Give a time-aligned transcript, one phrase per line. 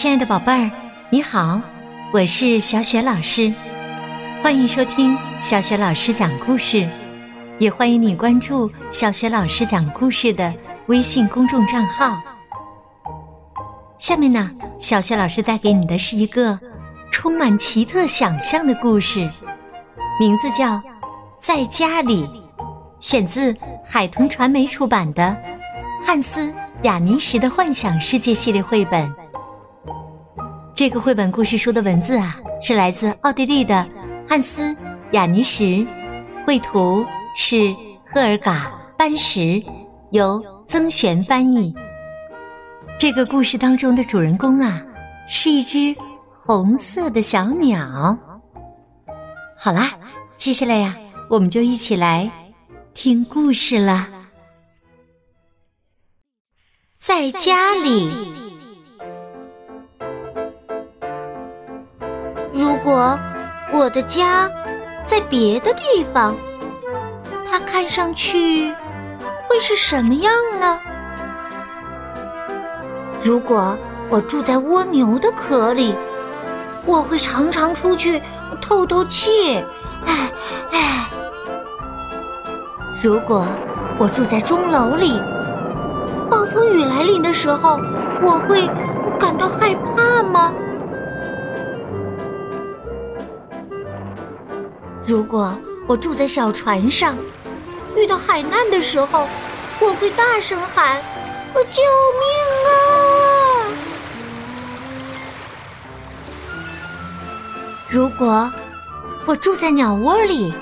[0.00, 0.70] 亲爱的宝贝儿，
[1.10, 1.60] 你好，
[2.10, 3.52] 我是小雪老师，
[4.42, 6.88] 欢迎收听小雪老师讲故事，
[7.58, 10.54] 也欢迎你关注小雪老师讲故事的
[10.86, 12.18] 微信公众账号。
[13.98, 16.58] 下面呢，小雪老师带给你的是一个
[17.10, 19.30] 充满奇特想象的故事，
[20.18, 20.76] 名字叫
[21.42, 22.24] 《在家里》，
[23.00, 23.54] 选自
[23.84, 25.36] 海豚传媒出版的
[26.06, 26.46] 《汉斯·
[26.84, 29.14] 雅尼什的幻想世界》系列绘本。
[30.80, 33.86] 这个绘本故事书的文字啊，是来自奥地利的
[34.26, 34.62] 汉斯·
[35.12, 35.86] 雅尼什，
[36.46, 37.04] 绘图
[37.36, 37.70] 是
[38.06, 39.62] 赫尔嘎·班什，
[40.10, 41.74] 由曾璇翻译。
[42.98, 44.82] 这个故事当中的主人公啊，
[45.28, 45.94] 是一只
[46.42, 48.16] 红色的小鸟。
[49.58, 49.90] 好啦，
[50.38, 50.96] 接下来呀，
[51.28, 52.30] 我们就一起来
[52.94, 54.08] 听故事了。
[56.98, 58.39] 在家里。
[63.72, 64.50] 我的家
[65.04, 66.36] 在别的地方，
[67.48, 68.74] 它看上去
[69.48, 70.80] 会是什么样呢？
[73.22, 73.76] 如果
[74.08, 75.94] 我住在蜗牛的壳里，
[76.86, 78.20] 我会常常出去
[78.60, 79.62] 透透气。
[80.06, 80.30] 哎
[80.72, 81.06] 哎，
[83.02, 83.44] 如果
[83.98, 85.20] 我住在钟楼里，
[86.30, 87.78] 暴风雨来临的时候，
[88.22, 88.66] 我会
[89.18, 90.52] 感到害怕吗？
[95.10, 95.52] 如果
[95.88, 97.16] 我住在小船上，
[97.96, 99.26] 遇到海难的时候，
[99.80, 101.02] 我会大声喊
[101.68, 101.82] ：“救
[102.20, 102.22] 命
[102.64, 102.70] 啊！”
[107.90, 108.48] 如果
[109.26, 110.54] 我住在鸟窝里，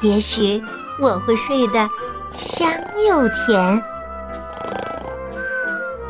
[0.00, 0.60] 也许
[1.00, 1.88] 我会睡得
[2.32, 2.68] 香
[3.06, 3.80] 又甜。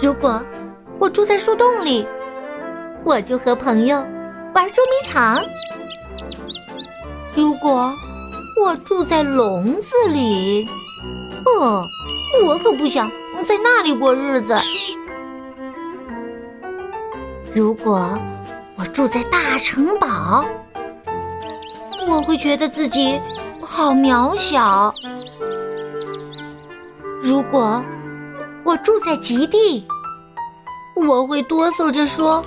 [0.01, 0.43] 如果
[0.99, 2.09] 我住在树洞里，
[3.05, 3.99] 我就和朋友
[4.55, 5.45] 玩捉迷藏。
[8.77, 10.69] 住在笼子里，
[11.45, 11.85] 哦，
[12.47, 13.11] 我可不想
[13.45, 14.55] 在那里过日子。
[17.55, 18.19] 如果
[18.77, 20.45] 我住在大城堡，
[22.09, 23.21] 我会觉得自己
[23.63, 24.93] 好渺小。
[27.23, 27.83] 如果
[28.65, 29.87] 我住在极地，
[30.97, 32.43] 我会哆嗦着说：“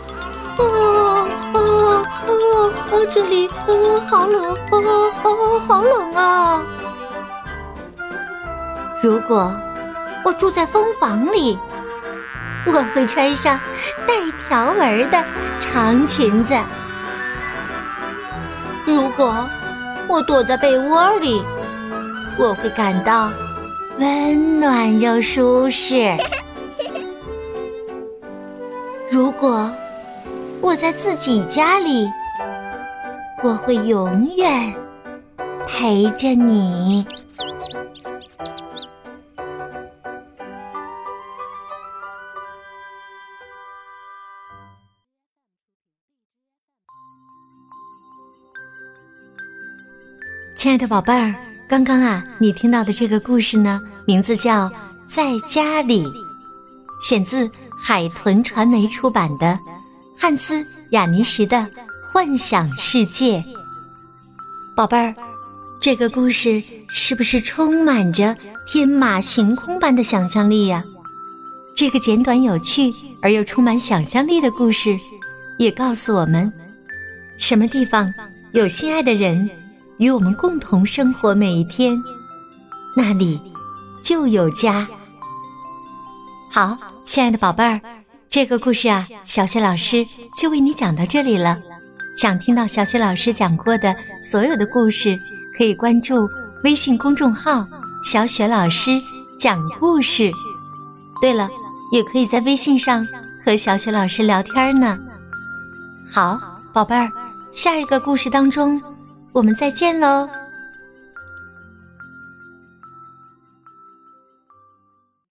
[1.53, 2.31] 啊啊！”
[2.93, 4.73] 啊，这里呃好冷，啊
[5.23, 6.61] 啊好冷啊！
[9.01, 9.51] 如果
[10.23, 11.57] 我住在蜂房里，
[12.65, 13.59] 我会穿上
[14.07, 14.13] 带
[14.47, 15.23] 条纹的
[15.59, 16.55] 长裙子；
[18.85, 19.35] 如果
[20.07, 21.43] 我躲在被窝里，
[22.39, 23.29] 我会感到
[23.99, 26.17] 温暖又舒适。
[29.11, 29.69] 如果
[30.63, 32.09] 我在自己家里，
[33.43, 34.73] 我会永远
[35.67, 37.05] 陪着你。
[50.57, 51.35] 亲爱的宝贝儿，
[51.69, 54.69] 刚刚啊，你听到的这个故事呢，名字叫
[55.09, 56.05] 《在家里》，
[57.05, 57.51] 选自
[57.83, 59.59] 海豚传媒出版的
[60.23, 60.53] 汉斯·
[60.91, 61.67] 雅尼什的。
[62.13, 63.43] 幻想世界，
[64.73, 65.13] 宝贝儿，
[65.81, 68.33] 这个故事是不是充满着
[68.65, 70.81] 天马行空般的想象力呀？
[71.75, 72.89] 这个简短有趣
[73.21, 74.97] 而又充满想象力的故事，
[75.59, 76.49] 也告诉我们，
[77.37, 78.09] 什么地方
[78.53, 79.49] 有心爱的人
[79.97, 82.01] 与我们共同生活每一天，
[82.95, 83.37] 那里
[84.01, 84.87] 就有家。
[86.49, 87.81] 好，亲爱的宝贝儿，
[88.33, 90.03] 这个故事啊，小雪老师
[90.35, 91.55] 就为你讲到这里了。
[92.19, 93.95] 想听到小雪老师讲过的
[94.31, 95.15] 所有的故事，
[95.55, 96.15] 可以关注
[96.63, 97.63] 微信公众号
[98.03, 98.89] “小雪老师
[99.39, 100.31] 讲故事”。
[101.21, 101.47] 对了，
[101.91, 103.07] 也可以在微信上
[103.45, 104.97] 和小雪老师聊天呢。
[106.11, 106.39] 好，
[106.73, 107.07] 宝贝儿，
[107.53, 108.81] 下一个故事当中，
[109.31, 110.27] 我们再见喽。